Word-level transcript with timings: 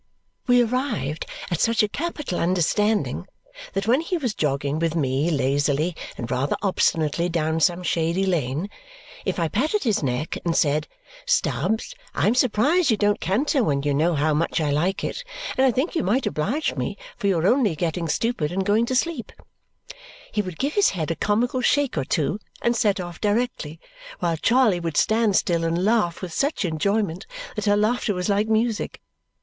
We 0.47 0.63
arrived 0.63 1.27
at 1.51 1.59
such 1.59 1.83
a 1.83 1.87
capital 1.87 2.39
understanding 2.39 3.27
that 3.73 3.85
when 3.85 4.01
he 4.01 4.17
was 4.17 4.33
jogging 4.33 4.79
with 4.79 4.95
me 4.95 5.29
lazily, 5.29 5.95
and 6.17 6.31
rather 6.31 6.55
obstinately, 6.63 7.29
down 7.29 7.59
some 7.59 7.83
shady 7.83 8.25
lane, 8.25 8.67
if 9.25 9.37
I 9.39 9.47
patted 9.47 9.83
his 9.83 10.01
neck 10.01 10.39
and 10.43 10.55
said, 10.57 10.87
"Stubbs, 11.27 11.93
I 12.15 12.25
am 12.25 12.33
surprised 12.33 12.89
you 12.89 12.97
don't 12.97 13.19
canter 13.19 13.63
when 13.63 13.83
you 13.83 13.93
know 13.93 14.15
how 14.15 14.33
much 14.33 14.59
I 14.59 14.71
like 14.71 15.03
it; 15.03 15.23
and 15.55 15.67
I 15.67 15.71
think 15.71 15.93
you 15.93 16.01
might 16.01 16.25
oblige 16.25 16.73
me, 16.75 16.97
for 17.15 17.27
you 17.27 17.37
are 17.37 17.45
only 17.45 17.75
getting 17.75 18.07
stupid 18.09 18.51
and 18.51 18.65
going 18.65 18.87
to 18.87 18.95
sleep," 18.95 19.31
he 20.31 20.41
would 20.41 20.57
give 20.57 20.73
his 20.73 20.89
head 20.89 21.11
a 21.11 21.15
comical 21.15 21.61
shake 21.61 21.95
or 21.95 22.05
two 22.05 22.39
and 22.63 22.75
set 22.75 22.99
off 22.99 23.21
directly, 23.21 23.79
while 24.17 24.35
Charley 24.35 24.79
would 24.79 24.97
stand 24.97 25.35
still 25.35 25.63
and 25.63 25.85
laugh 25.85 26.23
with 26.23 26.33
such 26.33 26.65
enjoyment 26.65 27.27
that 27.55 27.65
her 27.65 27.77
laughter 27.77 28.15
was 28.15 28.29
like 28.29 28.47
music. 28.47 28.99